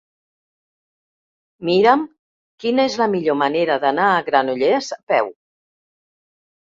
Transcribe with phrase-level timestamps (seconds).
[1.69, 2.01] Mira'm
[2.65, 5.31] quina és la millor manera d'anar a Granollers a peu.